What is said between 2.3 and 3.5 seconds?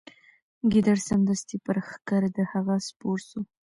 د هغه سپور سو